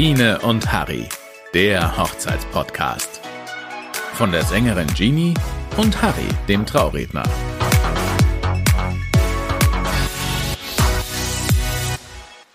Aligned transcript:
Biene 0.00 0.38
und 0.42 0.70
Harry, 0.70 1.08
der 1.54 1.98
Hochzeitspodcast. 1.98 3.20
Von 4.12 4.30
der 4.30 4.44
Sängerin 4.44 4.86
Jeannie 4.94 5.34
und 5.76 6.00
Harry, 6.00 6.28
dem 6.46 6.64
Trauredner. 6.64 7.24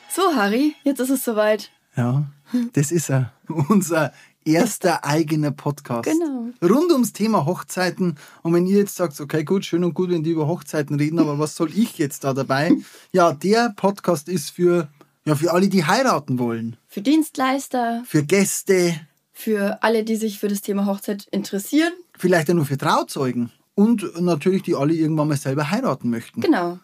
So, 0.09 0.21
Harry, 0.33 0.73
jetzt 0.85 1.01
ist 1.01 1.09
es 1.09 1.25
soweit. 1.25 1.69
Ja, 1.97 2.23
das 2.71 2.93
ist 2.93 3.09
er. 3.09 3.33
Unser 3.67 4.13
erster 4.45 5.03
eigener 5.03 5.51
Podcast. 5.51 6.09
Genau. 6.09 6.47
Rund 6.61 6.93
ums 6.93 7.11
Thema 7.11 7.45
Hochzeiten. 7.45 8.15
Und 8.41 8.53
wenn 8.53 8.65
ihr 8.65 8.77
jetzt 8.77 8.95
sagt, 8.95 9.19
okay, 9.19 9.43
gut, 9.43 9.65
schön 9.65 9.83
und 9.83 9.93
gut, 9.93 10.11
wenn 10.11 10.23
die 10.23 10.31
über 10.31 10.47
Hochzeiten 10.47 10.95
reden, 10.95 11.19
aber 11.19 11.39
was 11.39 11.57
soll 11.57 11.71
ich 11.75 11.97
jetzt 11.97 12.23
da 12.23 12.33
dabei? 12.33 12.71
Ja, 13.11 13.33
der 13.33 13.73
Podcast 13.75 14.29
ist 14.29 14.51
für, 14.51 14.87
ja, 15.25 15.35
für 15.35 15.51
alle, 15.53 15.69
die 15.69 15.85
heiraten 15.85 16.39
wollen. 16.39 16.75
Für 16.87 17.01
Dienstleister, 17.01 18.03
Für 18.05 18.23
Gäste, 18.23 18.95
für 19.31 19.81
alle, 19.81 20.03
die 20.03 20.15
sich 20.15 20.39
für 20.39 20.47
das 20.47 20.61
Thema 20.61 20.85
Hochzeit 20.85 21.27
interessieren. 21.31 21.91
vielleicht 22.17 22.49
auch 22.49 22.53
nur 22.55 22.65
für 22.65 22.77
Trauzeugen. 22.77 23.51
Und 23.75 24.21
natürlich, 24.21 24.61
die 24.61 24.75
alle 24.75 24.93
irgendwann 24.93 25.27
mal 25.29 25.37
selber 25.37 25.71
heiraten 25.71 26.09
möchten. 26.11 26.41
Genau. 26.41 26.77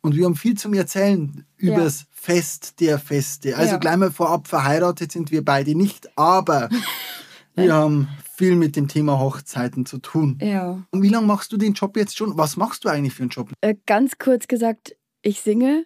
Und 0.00 0.16
wir 0.16 0.24
haben 0.24 0.36
viel 0.36 0.56
zum 0.56 0.72
Erzählen 0.72 1.44
Ja. 1.58 1.74
übers 1.74 2.06
Fest 2.10 2.80
der 2.80 2.98
Feste. 2.98 3.56
Also 3.58 3.72
Ja. 3.72 3.78
gleich 3.78 3.96
mal 3.98 4.10
vorab 4.10 4.48
verheiratet 4.48 5.12
sind 5.12 5.30
wir 5.30 5.44
beide 5.44 5.74
nicht, 5.74 6.08
aber 6.16 6.70
wir 7.54 7.74
haben 7.74 8.08
viel 8.34 8.56
mit 8.56 8.76
dem 8.76 8.88
Thema 8.88 9.18
Hochzeiten 9.18 9.84
zu 9.84 9.98
tun. 9.98 10.38
Ja. 10.40 10.82
Und 10.90 11.02
wie 11.02 11.10
lange 11.10 11.26
machst 11.26 11.52
du 11.52 11.58
den 11.58 11.74
Job 11.74 11.98
jetzt 11.98 12.16
schon? 12.16 12.38
Was 12.38 12.56
machst 12.56 12.84
du 12.84 12.88
eigentlich 12.88 13.12
für 13.12 13.24
einen 13.24 13.30
Job? 13.30 13.50
Äh, 13.60 13.74
ganz 13.84 14.16
kurz 14.16 14.48
gesagt, 14.48 14.96
ich 15.20 15.42
singe. 15.42 15.84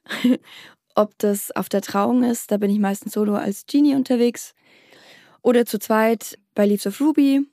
Ob 0.95 1.19
das 1.19 1.51
auf 1.51 1.69
der 1.69 1.81
Trauung 1.81 2.23
ist, 2.23 2.51
da 2.51 2.57
bin 2.57 2.71
ich 2.71 2.79
meistens 2.79 3.15
solo 3.15 3.35
als 3.35 3.67
Genie 3.67 3.95
unterwegs. 3.95 4.55
Oder 5.43 5.67
zu 5.67 5.79
zweit 5.79 6.39
bei 6.55 6.67
Leaves 6.67 6.87
of 6.87 7.01
Ruby. 7.01 7.47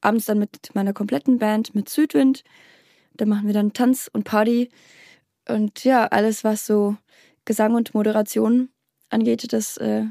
Abends 0.00 0.26
dann 0.26 0.38
mit 0.38 0.74
meiner 0.74 0.92
kompletten 0.92 1.38
Band, 1.38 1.74
mit 1.74 1.88
Südwind. 1.88 2.44
Da 3.14 3.26
machen 3.26 3.46
wir 3.46 3.54
dann 3.54 3.72
Tanz 3.72 4.08
und 4.12 4.24
Party. 4.24 4.70
Und 5.48 5.84
ja, 5.84 6.06
alles, 6.06 6.44
was 6.44 6.66
so 6.66 6.96
Gesang 7.44 7.74
und 7.74 7.94
Moderation 7.94 8.70
angeht, 9.10 9.52
das 9.52 9.76
äh, 9.78 10.04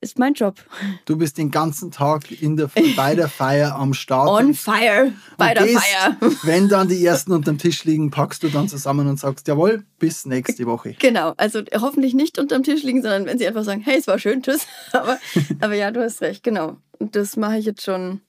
ist 0.00 0.18
mein 0.18 0.34
Job. 0.34 0.56
Du 1.04 1.16
bist 1.16 1.36
den 1.36 1.50
ganzen 1.50 1.90
Tag 1.90 2.30
in 2.30 2.56
der, 2.56 2.70
bei 2.96 3.14
der 3.14 3.28
Feier 3.28 3.76
am 3.76 3.92
Start. 3.92 4.28
On 4.28 4.54
fire, 4.54 5.12
bei 5.36 5.52
der 5.52 5.66
gehst, 5.66 5.78
Feier. 5.78 6.16
Wenn 6.42 6.68
dann 6.68 6.88
die 6.88 7.04
ersten 7.04 7.32
unterm 7.32 7.58
Tisch 7.58 7.84
liegen, 7.84 8.10
packst 8.10 8.42
du 8.42 8.48
dann 8.48 8.68
zusammen 8.68 9.08
und 9.08 9.18
sagst, 9.18 9.46
jawohl, 9.46 9.84
bis 9.98 10.24
nächste 10.24 10.66
Woche. 10.66 10.96
Genau, 10.98 11.34
also 11.36 11.60
hoffentlich 11.74 12.14
nicht 12.14 12.38
unterm 12.38 12.62
Tisch 12.62 12.82
liegen, 12.82 13.02
sondern 13.02 13.26
wenn 13.26 13.38
sie 13.38 13.46
einfach 13.46 13.64
sagen, 13.64 13.82
hey, 13.82 13.98
es 13.98 14.06
war 14.06 14.18
schön, 14.18 14.42
tschüss. 14.42 14.66
Aber, 14.92 15.18
aber 15.60 15.74
ja, 15.74 15.90
du 15.90 16.02
hast 16.02 16.20
recht, 16.20 16.42
genau. 16.42 16.76
Und 16.98 17.14
das 17.14 17.36
mache 17.36 17.58
ich 17.58 17.64
jetzt 17.64 17.82
schon 17.82 18.20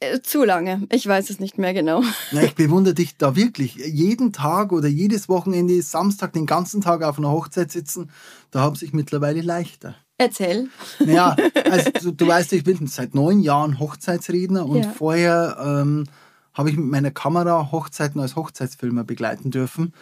äh, 0.00 0.20
zu 0.20 0.44
lange. 0.44 0.86
Ich 0.90 1.06
weiß 1.06 1.30
es 1.30 1.40
nicht 1.40 1.58
mehr 1.58 1.74
genau. 1.74 2.02
Na, 2.32 2.42
ich 2.42 2.54
bewundere 2.54 2.94
dich 2.94 3.16
da 3.16 3.36
wirklich. 3.36 3.76
Jeden 3.76 4.32
Tag 4.32 4.72
oder 4.72 4.88
jedes 4.88 5.28
Wochenende, 5.28 5.80
Samstag, 5.82 6.32
den 6.32 6.46
ganzen 6.46 6.80
Tag 6.80 7.02
auf 7.02 7.18
einer 7.18 7.30
Hochzeit 7.30 7.70
sitzen, 7.70 8.10
da 8.50 8.60
habe 8.60 8.76
ich 8.80 8.92
mittlerweile 8.92 9.40
leichter. 9.40 9.94
Erzähl. 10.18 10.68
Naja, 10.98 11.36
also 11.70 11.90
du, 12.02 12.10
du 12.12 12.26
weißt, 12.26 12.52
ich 12.52 12.64
bin 12.64 12.86
seit 12.88 13.14
neun 13.14 13.40
Jahren 13.40 13.78
Hochzeitsredner 13.78 14.66
und 14.66 14.84
Ja. 14.84 14.90
vorher 14.90 15.56
ähm, 15.64 16.04
habe 16.54 16.70
ich 16.70 16.76
mit 16.76 16.86
meiner 16.86 17.12
Kamera 17.12 17.70
Hochzeiten 17.70 18.20
als 18.20 18.34
Hochzeitsfilmer 18.34 19.04
begleiten 19.04 19.50
dürfen 19.52 19.94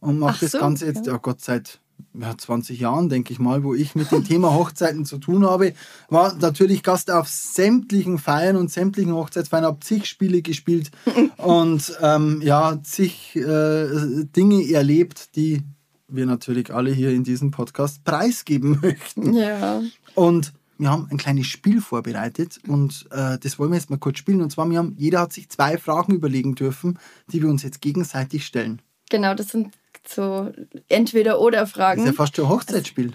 und 0.00 0.18
mache 0.20 0.34
Ach 0.36 0.40
das 0.40 0.52
so, 0.52 0.58
Ganze 0.58 0.86
jetzt, 0.86 1.06
ja. 1.06 1.14
ja 1.14 1.18
Gott, 1.18 1.40
seit 1.40 1.80
ja, 2.12 2.36
20 2.36 2.78
Jahren, 2.78 3.08
denke 3.08 3.32
ich 3.32 3.38
mal, 3.40 3.64
wo 3.64 3.74
ich 3.74 3.94
mit 3.96 4.10
dem 4.12 4.24
Thema 4.24 4.52
Hochzeiten 4.54 5.04
zu 5.04 5.18
tun 5.18 5.44
habe. 5.46 5.74
War 6.08 6.34
natürlich 6.34 6.82
Gast 6.82 7.10
auf 7.10 7.28
sämtlichen 7.28 8.18
Feiern 8.18 8.56
und 8.56 8.70
sämtlichen 8.70 9.12
Hochzeitsfeiern, 9.14 9.64
habe 9.64 9.80
zig 9.80 10.06
Spiele 10.06 10.42
gespielt 10.42 10.90
und 11.38 11.96
ähm, 12.00 12.40
ja, 12.42 12.78
zig 12.82 13.34
äh, 13.36 14.24
Dinge 14.36 14.70
erlebt, 14.72 15.34
die 15.36 15.62
wir 16.08 16.26
natürlich 16.26 16.72
alle 16.72 16.90
hier 16.90 17.10
in 17.10 17.24
diesem 17.24 17.50
Podcast 17.50 18.04
preisgeben 18.04 18.78
möchten. 18.82 19.34
Ja. 19.34 19.82
Und 20.14 20.52
wir 20.78 20.90
haben 20.90 21.08
ein 21.10 21.18
kleines 21.18 21.46
Spiel 21.46 21.80
vorbereitet 21.80 22.58
und 22.66 23.06
äh, 23.10 23.38
das 23.38 23.58
wollen 23.58 23.70
wir 23.70 23.76
jetzt 23.76 23.90
mal 23.90 23.98
kurz 23.98 24.18
spielen. 24.18 24.42
Und 24.42 24.50
zwar, 24.50 24.68
wir 24.68 24.78
haben, 24.78 24.96
jeder 24.98 25.20
hat 25.20 25.32
sich 25.32 25.48
zwei 25.48 25.78
Fragen 25.78 26.14
überlegen 26.14 26.54
dürfen, 26.54 26.98
die 27.28 27.42
wir 27.42 27.48
uns 27.48 27.62
jetzt 27.62 27.80
gegenseitig 27.80 28.44
stellen. 28.44 28.82
Genau, 29.10 29.34
das 29.34 29.48
sind 29.48 29.72
so 30.06 30.50
Entweder-Oder-Fragen. 30.88 32.02
Das 32.02 32.10
ist 32.10 32.16
ja 32.16 32.22
fast 32.24 32.36
schon 32.36 32.46
ein 32.46 32.50
Hochzeitsspiel. 32.50 33.12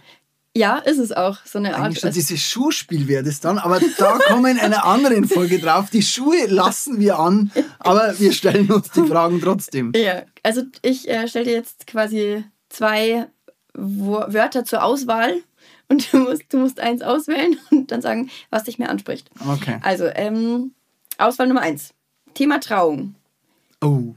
Ja, 0.55 0.77
ist 0.77 0.97
es 0.97 1.11
auch. 1.11 1.37
So 1.45 1.59
eine 1.59 1.75
Art. 1.75 1.85
Eigentlich 1.85 1.99
schon 1.99 2.11
dieses 2.11 2.41
Schuhspiel 2.41 3.07
wäre 3.07 3.23
das 3.23 3.39
dann, 3.39 3.59
aber 3.59 3.79
da 3.97 4.17
kommen 4.27 4.45
wir 4.45 4.51
in 4.51 4.59
einer 4.59 4.83
anderen 4.83 5.27
Folge 5.27 5.59
drauf. 5.59 5.89
Die 5.89 6.01
Schuhe 6.01 6.47
lassen 6.47 6.99
wir 6.99 7.19
an, 7.19 7.51
aber 7.77 8.19
wir 8.19 8.33
stellen 8.33 8.71
uns 8.71 8.89
die 8.91 9.03
Fragen 9.03 9.39
trotzdem. 9.41 9.93
Ja, 9.95 10.23
also 10.41 10.63
ich 10.81 11.07
äh, 11.07 11.27
stelle 11.27 11.45
dir 11.45 11.53
jetzt 11.53 11.85
quasi 11.85 12.43
zwei 12.69 13.27
Wörter 13.73 14.65
zur 14.65 14.83
Auswahl 14.83 15.41
und 15.89 16.11
du 16.13 16.17
musst, 16.19 16.43
du 16.49 16.57
musst 16.59 16.79
eins 16.79 17.01
auswählen 17.01 17.57
und 17.71 17.91
dann 17.91 18.01
sagen, 18.01 18.29
was 18.49 18.63
dich 18.65 18.79
mehr 18.79 18.89
anspricht. 18.89 19.29
Okay. 19.47 19.79
Also, 19.81 20.05
ähm, 20.07 20.73
Auswahl 21.17 21.47
Nummer 21.47 21.61
eins. 21.61 21.93
Thema 22.33 22.59
Trauung. 22.59 23.15
Oh. 23.81 24.13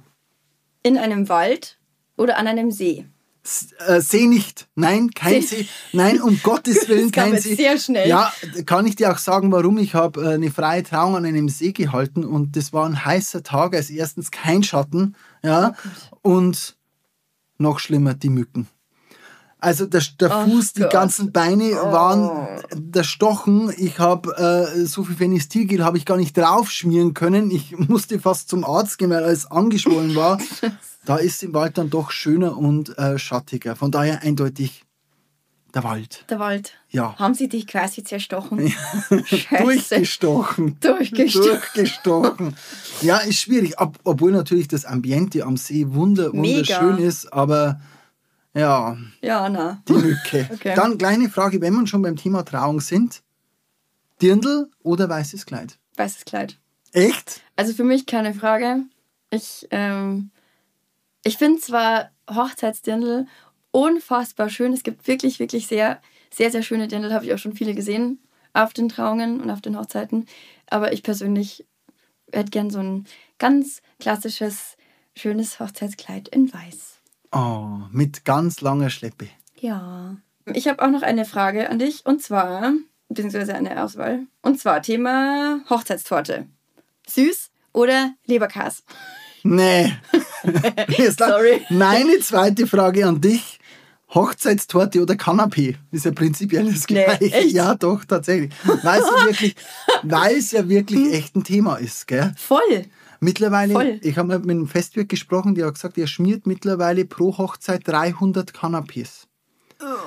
In 0.83 0.99
einem 0.99 1.29
Wald 1.29 1.79
oder 2.17 2.37
an 2.39 2.47
einem 2.47 2.71
See? 2.71 3.07
S- 3.45 3.73
Äh, 3.87 4.01
See 4.01 4.27
nicht. 4.27 4.69
Nein, 4.77 5.11
kein 5.11 5.43
See- 5.43 5.63
See. 5.63 5.69
Nein, 5.93 6.21
um 6.21 6.39
Gottes 6.45 6.89
Willen 6.89 7.11
Das 7.11 7.25
kein 7.25 7.39
See. 7.41 7.55
sehr 7.57 7.79
schnell. 7.79 8.09
Ja, 8.09 8.33
kann 8.67 8.87
ich 8.87 8.95
dir 8.97 9.11
auch 9.13 9.19
sagen, 9.19 9.51
warum. 9.51 9.79
Ich 9.79 9.95
habe 9.95 10.23
äh, 10.23 10.35
eine 10.35 10.51
freie 10.51 10.83
Trauung 10.85 11.17
an 11.17 11.25
einem 11.25 11.49
See 11.49 11.73
gehalten 11.73 12.25
und 12.25 12.57
das 12.57 12.73
war 12.73 12.87
ein 12.87 13.05
heißer 13.05 13.43
Tag. 13.43 13.75
Also 13.75 13.95
erstens 13.95 14.31
kein 14.31 14.63
Schatten, 14.63 15.17
ja, 15.43 15.75
und 16.23 16.77
noch 17.63 17.79
schlimmer 17.79 18.15
die 18.15 18.29
Mücken. 18.29 18.69
Also 19.59 19.87
der, 19.87 20.03
der 20.19 20.31
Oh 20.37 20.45
Fuß, 20.45 20.73
die 20.73 20.81
Gott. 20.81 20.91
ganzen 20.91 21.31
Beine 21.31 21.71
waren 21.77 22.49
der 22.75 23.05
Stochen. 23.05 23.73
Ich 23.77 24.01
habe 24.01 24.37
äh, 24.77 24.85
so 24.87 25.05
viel 25.05 25.15
Phenestilgel 25.15 25.85
habe 25.85 25.99
ich 25.99 26.05
gar 26.05 26.17
nicht 26.17 26.37
draufschmieren 26.37 27.15
können. 27.15 27.49
Ich 27.53 27.71
musste 27.79 28.19
fast 28.19 28.49
zum 28.49 28.65
Arzt 28.65 28.99
gehen, 28.99 29.11
weil 29.11 29.23
alles 29.23 29.47
angeschwollen 29.49 30.17
war. 30.17 30.39
da 31.05 31.17
ist 31.17 31.45
im 31.45 31.55
Wald 31.55 31.79
dann 31.79 31.91
doch 31.91 32.11
schöner 32.11 32.59
und 32.59 32.99
äh, 32.99 33.21
schattiger. 33.21 33.77
Von 33.77 33.93
daher 33.93 34.23
eindeutig 34.23 34.83
der 35.75 35.85
Wald. 35.85 36.25
Der 36.29 36.39
Wald. 36.39 36.73
Ja. 36.91 37.17
Haben 37.19 37.35
sie 37.35 37.49
dich 37.49 37.67
quasi 37.67 38.05
zerstochen? 38.05 38.73
Durchgestochen. 39.59 40.79
Durchgestochen. 40.81 41.51
Durchgestochen. 41.75 42.57
Ja, 43.01 43.19
ist 43.19 43.39
schwierig. 43.41 43.81
Ob, 43.81 43.99
obwohl 44.05 44.33
natürlich 44.33 44.69
das 44.69 44.85
Ambiente 44.85 45.45
am 45.45 45.57
See 45.57 45.87
wunder, 45.89 46.33
Mega. 46.33 46.81
wunderschön 46.81 46.99
ist, 47.07 47.33
aber 47.33 47.81
ja, 48.55 48.97
Ja, 49.23 49.49
na. 49.49 49.83
die 49.89 49.93
Mücke. 49.95 50.49
Okay. 50.53 50.75
Dann 50.77 50.99
kleine 50.99 51.31
Frage, 51.31 51.61
wenn 51.61 51.73
wir 51.75 51.87
schon 51.87 52.03
beim 52.03 52.17
Thema 52.17 52.43
Trauung 52.45 52.81
sind. 52.81 53.23
Dirndl 54.21 54.71
oder 54.83 55.09
weißes 55.09 55.47
Kleid? 55.47 55.79
Weißes 55.97 56.25
Kleid. 56.27 56.59
Echt? 56.93 57.41
Also 57.57 57.73
für 57.73 57.85
mich 57.85 58.05
keine 58.07 58.35
Frage. 58.35 58.83
Ich, 59.31 59.67
ähm, 59.71 60.31
ich 61.25 61.39
finde 61.39 61.61
zwar 61.61 62.11
Hochzeitsdirndl 62.31 63.27
unfassbar 63.73 64.49
schön. 64.49 64.73
Es 64.73 64.85
gibt 64.85 65.09
wirklich, 65.09 65.41
wirklich 65.41 65.67
sehr, 65.67 66.01
sehr, 66.31 66.51
sehr 66.53 66.63
schöne 66.63 66.87
Dirndl. 66.87 67.13
Habe 67.13 67.25
ich 67.25 67.35
auch 67.35 67.39
schon 67.39 67.55
viele 67.55 67.75
gesehen 67.75 68.21
auf 68.53 68.73
den 68.73 68.89
Trauungen 68.89 69.41
und 69.41 69.51
auf 69.51 69.61
den 69.61 69.77
Hochzeiten. 69.77 70.27
Aber 70.69 70.93
ich 70.93 71.03
persönlich 71.03 71.67
hätte 72.33 72.51
gern 72.51 72.71
so 72.71 72.79
ein 72.79 73.07
ganz 73.39 73.83
klassisches, 73.99 74.77
schönes 75.17 75.59
Hochzeitskleid 75.59 76.29
in 76.29 76.53
Weiß. 76.53 76.99
Oh, 77.33 77.79
mit 77.91 78.25
ganz 78.25 78.61
langer 78.61 78.91
Schleppe. 78.91 79.29
Ja. 79.59 80.17
Ich 80.53 80.69
habe 80.69 80.83
auch 80.83 80.91
noch 80.91 81.03
eine 81.03 81.25
Frage 81.25 81.71
an 81.71 81.79
dich 81.79 82.05
und 82.05 82.23
zwar, 82.23 82.73
beziehungsweise 83.09 83.55
eine 83.55 83.83
Auswahl. 83.83 84.27
Und 84.43 84.61
zwar 84.61 84.83
Thema 84.83 85.61
Hochzeitstorte. 85.71 86.47
Süß 87.09 87.51
oder 87.73 88.15
Leberkas? 88.27 88.85
Nee. 89.45 89.93
Sorry. 91.17 91.65
Meine 91.71 92.19
zweite 92.21 92.67
Frage 92.67 93.07
an 93.07 93.21
dich. 93.21 93.61
Hochzeitstorte 94.15 95.01
oder 95.03 95.15
Kanapé? 95.15 95.77
Ist 95.91 96.05
ja 96.05 96.13
prinzipiell 96.13 96.65
das 96.67 96.87
Nee, 96.89 97.05
Gleiche. 97.05 97.33
echt? 97.33 97.53
Ja, 97.53 97.75
doch, 97.75 98.05
tatsächlich. 98.05 98.53
Weil 98.83 99.01
es 99.01 99.07
ja 99.19 99.25
wirklich, 99.27 99.57
weil 100.03 100.37
es 100.37 100.51
ja 100.53 100.69
wirklich 100.69 101.13
echt 101.15 101.35
ein 101.37 101.45
Thema 101.45 101.77
ist, 101.77 102.07
gell? 102.07 102.33
Voll. 102.37 102.61
Mittlerweile, 103.21 103.73
Voll. 103.75 104.01
ich 104.03 104.19
habe 104.19 104.39
mit 104.41 104.51
einem 104.51 104.67
Festwirt 104.67 105.09
gesprochen, 105.09 105.55
der 105.55 105.67
hat 105.67 105.75
gesagt, 105.75 105.97
er 105.97 106.07
schmiert 106.09 106.47
mittlerweile 106.47 107.05
pro 107.05 107.39
Hochzeit 107.39 107.87
300 107.87 108.51
Kanapés. 108.53 109.27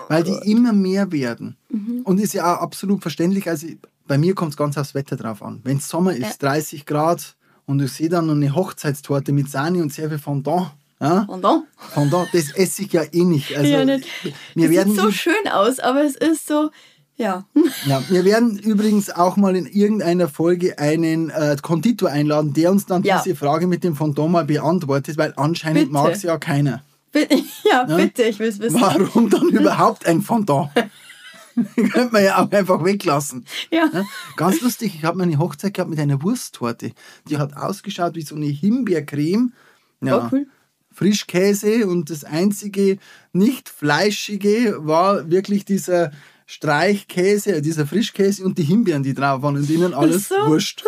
weil 0.10 0.24
die 0.24 0.38
immer 0.52 0.72
mehr 0.74 1.12
werden. 1.12 1.58
Und 2.04 2.20
ist 2.20 2.34
ja 2.34 2.56
auch 2.56 2.62
absolut 2.62 3.02
verständlich. 3.02 3.50
Also 3.50 3.68
bei 4.08 4.18
mir 4.18 4.36
kommt 4.36 4.52
es 4.52 4.58
ganz 4.58 4.78
aufs 4.78 4.94
Wetter 4.96 5.16
drauf 5.18 5.42
an. 5.42 5.62
Wenn 5.64 5.78
es 5.78 5.90
Sommer 5.90 6.14
ist, 6.16 6.42
30 6.44 6.86
Grad 6.86 7.36
und 7.66 7.82
ich 7.82 7.92
sehe 7.92 8.08
dann 8.10 8.28
noch 8.28 8.36
eine 8.36 8.54
Hochzeitstorte 8.56 9.32
mit 9.34 9.50
Sahne 9.50 9.82
und 9.82 9.92
sehr 9.92 10.10
viel 10.10 10.20
Fondant. 10.20 10.72
Ja? 11.00 11.28
Dann? 11.42 11.64
Fondant, 11.78 12.30
das 12.34 12.52
esse 12.52 12.84
ich 12.84 12.94
ja 12.94 13.04
eh 13.12 13.24
nicht. 13.24 13.56
Also, 13.58 13.70
ja, 13.72 13.84
nicht. 13.86 14.08
Wir 14.56 14.68
das 14.68 14.78
werden 14.78 14.94
sieht 14.94 15.02
so 15.02 15.12
schön 15.12 15.48
aus, 15.52 15.80
aber 15.80 16.04
es 16.04 16.16
ist 16.16 16.48
so 16.48 16.70
Ja. 17.18 17.46
Ja, 17.86 18.02
wir 18.10 18.24
werden 18.26 18.58
übrigens 18.58 19.10
auch 19.10 19.36
mal 19.38 19.56
in 19.56 19.66
irgendeiner 19.66 20.28
Folge 20.30 20.80
einen 20.80 21.30
äh, 21.30 21.56
Konditor 21.62 22.10
einladen, 22.10 22.54
der 22.54 22.72
uns 22.72 22.86
dann 22.86 23.04
Ja. 23.04 23.22
diese 23.24 23.36
Frage 23.36 23.68
mit 23.68 23.84
dem 23.84 23.96
Fondant 23.96 24.32
mal 24.32 24.46
beantwortet, 24.46 25.18
weil 25.18 25.34
anscheinend 25.38 25.92
mag 25.92 26.12
es 26.14 26.24
ja 26.24 26.38
keiner. 26.38 26.82
Bitte, 27.12 27.36
ja, 27.72 27.84
bitte, 27.84 28.24
ich 28.24 28.40
will 28.40 28.50
es 28.50 28.60
wissen. 28.60 28.80
Warum 28.82 29.30
dann 29.30 29.48
überhaupt 29.50 30.06
ein 30.06 30.22
Fondant? 30.22 30.70
Könnte 31.76 32.10
man 32.12 32.24
ja 32.24 32.38
auch 32.44 32.52
einfach 32.52 32.84
weglassen. 32.84 33.46
Ja. 33.72 33.90
Ja, 33.94 34.04
ganz 34.36 34.60
lustig, 34.62 34.94
ich 34.96 35.06
habe 35.06 35.18
meine 35.18 35.38
Hochzeit 35.40 35.74
gehabt 35.74 35.90
mit 35.90 36.00
einer 36.00 36.22
Wursttorte. 36.22 36.92
Die 37.30 37.38
hat 37.38 37.56
ausgeschaut 37.56 38.16
wie 38.16 38.24
so 38.24 38.36
eine 38.36 38.46
Himbeercreme. 38.48 39.54
Ja, 40.02 40.18
Oh, 40.26 40.30
cool. 40.34 40.48
Frischkäse 40.96 41.88
und 41.88 42.10
das 42.10 42.24
einzige 42.24 42.98
nicht 43.34 43.70
fleischige 43.70 44.78
war 44.80 45.30
wirklich 45.30 45.66
dieser 45.66 46.12
Streichkäse, 46.48 47.62
dieser 47.62 47.88
Frischkäse 47.88 48.44
und 48.46 48.58
die 48.58 48.64
Himbeeren, 48.64 49.04
die 49.04 49.14
drauf 49.14 49.42
waren 49.42 49.58
und 49.58 49.70
innen 49.70 49.94
alles 49.94 50.30
so. 50.30 50.36
wurscht. 50.46 50.84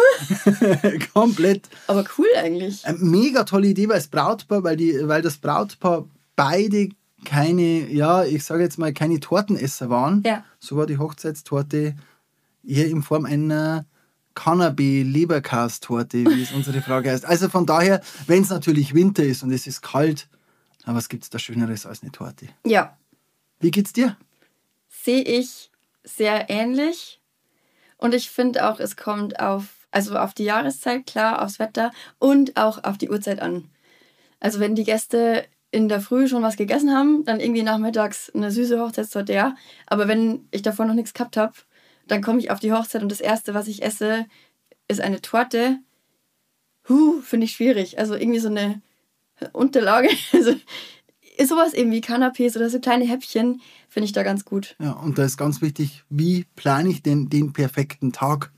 Komplett. 1.13 1.67
Aber 1.87 2.05
cool 2.17 2.27
eigentlich. 2.37 2.85
Eine 2.85 2.99
mega 2.99 3.43
tolle 3.43 3.67
Idee, 3.67 3.89
weil 3.89 3.97
das 3.97 4.07
Brautpaar, 4.07 4.63
weil, 4.63 4.77
die, 4.77 4.95
weil 5.03 5.21
das 5.21 5.37
Brautpaar 5.37 6.07
beide 6.35 6.89
keine, 7.25 7.91
ja, 7.91 8.23
ich 8.23 8.43
sage 8.43 8.63
jetzt 8.63 8.77
mal, 8.77 8.93
keine 8.93 9.19
Tortenesser 9.19 9.89
waren. 9.89 10.21
Ja. 10.25 10.43
So 10.59 10.77
war 10.77 10.85
die 10.85 10.99
Hochzeitstorte 10.99 11.95
eher 12.63 12.87
in 12.87 13.01
Form 13.01 13.25
einer 13.25 13.85
Cannabis-Leberkas-Torte, 14.37 16.25
wie 16.25 16.41
es 16.43 16.51
unsere 16.51 16.81
Frage 16.81 17.11
heißt. 17.11 17.25
Also 17.25 17.49
von 17.49 17.65
daher, 17.65 18.01
wenn 18.27 18.43
es 18.43 18.49
natürlich 18.49 18.93
Winter 18.93 19.23
ist 19.23 19.43
und 19.43 19.51
es 19.51 19.67
ist 19.67 19.81
kalt, 19.81 20.27
aber 20.85 20.97
was 20.97 21.09
gibt 21.09 21.23
es 21.23 21.29
da 21.29 21.39
Schöneres 21.39 21.85
als 21.85 22.01
eine 22.03 22.11
Torte? 22.11 22.47
Ja, 22.65 22.97
Wie 23.59 23.71
geht's 23.71 23.93
dir? 23.93 24.15
sehe 24.89 25.21
ich 25.23 25.71
sehr 26.03 26.49
ähnlich. 26.49 27.21
Und 27.97 28.13
ich 28.13 28.29
finde 28.29 28.69
auch, 28.69 28.79
es 28.79 28.95
kommt 28.97 29.39
auf, 29.39 29.87
also 29.91 30.17
auf 30.17 30.33
die 30.33 30.43
Jahreszeit, 30.43 31.05
klar, 31.07 31.41
aufs 31.41 31.59
Wetter 31.59 31.91
und 32.19 32.57
auch 32.57 32.83
auf 32.83 32.97
die 32.97 33.09
Uhrzeit 33.09 33.41
an. 33.41 33.69
Also 34.39 34.59
wenn 34.59 34.75
die 34.75 34.83
Gäste 34.83 35.45
in 35.71 35.87
der 35.89 36.01
Früh 36.01 36.27
schon 36.27 36.43
was 36.43 36.57
gegessen 36.57 36.91
haben, 36.93 37.23
dann 37.25 37.39
irgendwie 37.39 37.63
nachmittags 37.63 38.29
eine 38.35 38.51
süße 38.51 38.79
Hochzeitstorte, 38.79 39.33
ja. 39.33 39.55
Aber 39.85 40.07
wenn 40.07 40.47
ich 40.51 40.61
davor 40.61 40.85
noch 40.85 40.93
nichts 40.93 41.13
gehabt 41.13 41.37
habe, 41.37 41.53
dann 42.07 42.21
komme 42.21 42.39
ich 42.39 42.51
auf 42.51 42.59
die 42.59 42.73
Hochzeit 42.73 43.01
und 43.01 43.11
das 43.11 43.21
Erste, 43.21 43.53
was 43.53 43.67
ich 43.67 43.83
esse, 43.83 44.25
ist 44.87 45.01
eine 45.01 45.21
Torte. 45.21 45.79
Huh, 46.89 47.21
finde 47.21 47.45
ich 47.45 47.53
schwierig. 47.53 47.99
Also 47.99 48.15
irgendwie 48.15 48.39
so 48.39 48.49
eine 48.49 48.81
Unterlage. 49.53 50.09
Also 50.33 50.55
ist 51.37 51.49
sowas 51.49 51.73
eben 51.73 51.91
wie 51.91 52.01
Canapés 52.01 52.55
oder 52.55 52.69
so 52.69 52.79
kleine 52.79 53.05
Häppchen, 53.05 53.61
finde 53.89 54.05
ich 54.05 54.11
da 54.11 54.23
ganz 54.23 54.43
gut. 54.43 54.75
Ja, 54.79 54.93
und 54.93 55.19
da 55.19 55.23
ist 55.23 55.37
ganz 55.37 55.61
wichtig, 55.61 56.03
wie 56.09 56.45
plane 56.55 56.89
ich 56.89 57.03
denn 57.03 57.29
den 57.29 57.53
perfekten 57.53 58.11
Tag? 58.11 58.51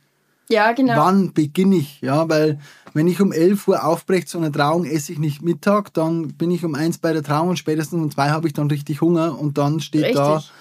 Ja, 0.49 0.71
genau. 0.71 0.95
Wann 0.95 1.33
beginne 1.33 1.75
ich? 1.75 2.01
Ja, 2.01 2.27
weil 2.29 2.59
wenn 2.93 3.07
ich 3.07 3.21
um 3.21 3.31
11 3.31 3.67
Uhr 3.67 3.83
aufbreche 3.83 4.25
zu 4.25 4.37
einer 4.37 4.51
Trauung, 4.51 4.85
esse 4.85 5.11
ich 5.11 5.19
nicht 5.19 5.41
Mittag, 5.41 5.93
dann 5.93 6.29
bin 6.29 6.49
ich 6.49 6.63
um 6.65 6.73
1 6.73 6.99
bei 6.99 7.13
der 7.13 7.21
Trauung 7.21 7.49
und 7.49 7.59
spätestens 7.59 8.01
um 8.01 8.09
2 8.09 8.29
habe 8.29 8.47
ich 8.47 8.53
dann 8.53 8.69
richtig 8.69 9.01
Hunger 9.01 9.37
und 9.37 9.57
dann 9.57 9.79
steht 9.79 10.15
da 10.15 10.37
Richtig. 10.37 10.53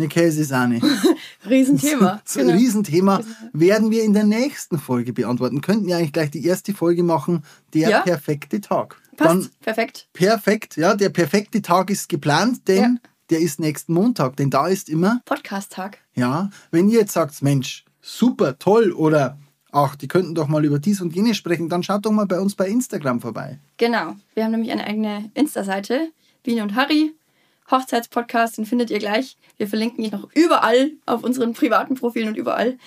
Eine 0.00 0.08
Käsesahne. 0.08 0.80
Riesenthema. 1.48 2.20
So 2.24 2.40
ein 2.40 2.46
Genau. 2.46 2.58
Riesenthema 2.58 3.20
werden 3.52 3.90
wir 3.90 4.02
in 4.04 4.12
der 4.12 4.24
nächsten 4.24 4.78
Folge 4.78 5.12
beantworten. 5.12 5.60
Könnten 5.60 5.86
wir 5.86 5.96
eigentlich 5.96 6.12
gleich 6.12 6.30
die 6.30 6.44
erste 6.44 6.72
Folge 6.74 7.02
machen, 7.02 7.44
der 7.74 7.90
Ja. 7.90 8.00
perfekte 8.00 8.60
Tag. 8.60 8.96
Passt. 9.16 9.30
Dann 9.30 9.48
Perfekt. 9.60 10.08
perfekt, 10.12 10.76
ja, 10.76 10.94
der 10.94 11.10
perfekte 11.10 11.60
Tag 11.62 11.90
ist 11.90 12.08
geplant, 12.08 12.66
denn 12.68 12.82
Ja. 12.82 13.10
der 13.30 13.40
ist 13.40 13.60
nächsten 13.60 13.92
Montag, 13.92 14.36
denn 14.36 14.48
da 14.50 14.66
ist 14.68 14.88
immer 14.88 15.20
Podcast-Tag. 15.26 15.98
ja, 16.14 16.50
wenn 16.70 16.88
ihr 16.88 17.00
jetzt 17.00 17.12
sagt, 17.12 17.42
Mensch, 17.42 17.84
super, 18.00 18.58
toll 18.58 18.92
oder 18.92 19.38
ach, 19.72 19.94
die 19.96 20.08
könnten 20.08 20.34
doch 20.34 20.48
mal 20.48 20.64
über 20.64 20.78
dies 20.78 21.00
und 21.00 21.14
jenes 21.14 21.36
sprechen, 21.36 21.68
dann 21.68 21.82
schaut 21.82 22.04
doch 22.06 22.10
mal 22.12 22.26
bei 22.26 22.40
uns 22.40 22.54
bei 22.54 22.68
Instagram 22.68 23.20
vorbei. 23.20 23.58
Genau. 23.76 24.14
Wir 24.34 24.44
haben 24.44 24.52
nämlich 24.52 24.72
eine 24.72 24.84
eigene 24.86 25.30
Insta-Seite. 25.34 26.10
Biene 26.42 26.62
und 26.62 26.74
Harry. 26.74 27.12
Hochzeitspodcast, 27.70 28.58
den 28.58 28.66
findet 28.66 28.90
ihr 28.90 28.98
gleich. 28.98 29.36
Wir 29.56 29.68
verlinken 29.68 30.04
ihn 30.04 30.10
noch 30.10 30.28
überall 30.34 30.92
auf 31.06 31.22
unseren 31.22 31.52
privaten 31.52 31.94
Profilen 31.94 32.28
und 32.28 32.36
überall, 32.36 32.78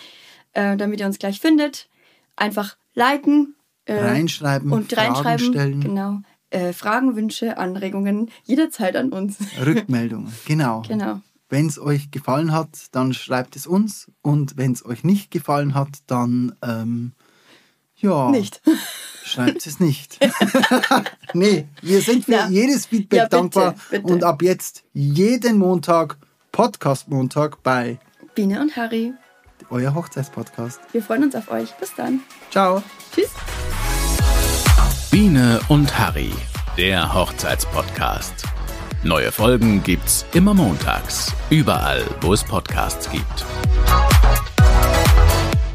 äh, 0.54 0.78
damit 0.78 1.00
ihr 1.00 1.06
uns 1.06 1.20
gleich 1.20 1.40
findet. 1.40 1.90
Einfach 2.36 2.78
liken. 2.94 3.56
Äh, 3.86 3.96
Reinschreiben, 3.96 4.72
und 4.72 4.92
Fragen 4.92 5.14
reinschreiben. 5.14 5.54
stellen. 5.54 5.82
Genau. 5.82 6.20
Äh, 6.50 6.74
Fragen, 6.74 7.16
Wünsche, 7.16 7.58
Anregungen 7.58 8.30
jederzeit 8.44 8.96
an 8.96 9.12
uns. 9.12 9.38
Rückmeldungen, 9.66 10.32
genau. 10.46 10.84
genau. 10.88 11.22
Wenn 11.50 11.68
es 11.68 11.80
euch 11.80 12.10
gefallen 12.12 12.52
hat, 12.52 12.88
dann 12.92 13.14
schreibt 13.14 13.56
es 13.56 13.68
uns 13.68 14.12
und 14.22 14.58
wenn 14.58 14.72
es 14.72 14.86
euch 14.86 15.04
nicht 15.04 15.32
gefallen 15.32 15.76
hat, 15.76 15.90
dann 16.08 16.56
ähm, 16.64 17.14
ja, 18.04 18.30
Nicht. 18.30 18.62
schreibt 19.26 19.66
es 19.66 19.80
nicht. 19.80 20.20
nee, 21.34 21.66
wir 21.82 22.02
sind 22.02 22.26
für 22.26 22.32
Ja. 22.34 22.48
jedes 22.50 22.86
Feedback 22.86 23.18
Ja, 23.18 23.24
bitte, 23.24 23.36
dankbar 23.38 23.76
bitte. 23.90 24.04
und 24.14 24.24
ab 24.24 24.42
jetzt 24.44 24.84
jeden 24.94 25.58
Montag 25.58 26.18
Podcast 26.52 27.08
Montag 27.08 27.64
bei 27.64 27.98
Biene 28.36 28.62
und 28.62 28.76
Harry. 28.76 29.14
euer 29.72 29.96
Hochzeitspodcast. 29.96 30.80
Wir 30.92 31.02
freuen 31.02 31.24
uns 31.24 31.36
auf 31.36 31.50
euch. 31.50 31.72
Bis 31.80 31.96
dann. 31.96 32.20
Ciao. 32.52 32.84
Tschüss. 33.16 33.30
Biene 35.10 35.60
und 35.70 35.98
Harry, 35.98 36.32
der 36.78 37.14
Hochzeitspodcast. 37.14 38.46
Neue 39.04 39.32
Folgen 39.32 39.84
gibt's 39.84 40.26
immer 40.34 40.54
montags, 40.54 41.34
überall, 41.50 42.04
wo 42.22 42.34
es 42.34 42.44
Podcasts 42.44 43.10
gibt. 43.10 43.46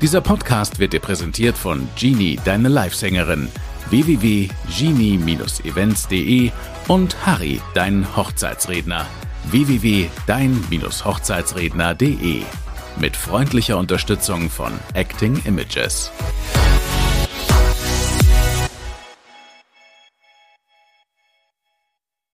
Dieser 0.00 0.20
Podcast 0.20 0.78
wird 0.78 0.92
dir 0.92 1.00
präsentiert 1.00 1.58
von 1.58 1.88
Genie, 1.96 2.38
deine 2.44 2.68
Livesängerin, 2.68 3.48
www.genie-events.de 3.90 6.52
und 6.86 7.26
Harry, 7.26 7.60
dein 7.74 8.16
Hochzeitsredner, 8.16 9.06
www.dein-hochzeitsredner.de. 9.50 12.42
Mit 13.00 13.16
freundlicher 13.16 13.76
Unterstützung 13.76 14.50
von 14.50 14.72
Acting 14.94 15.42
Images. 15.46 16.12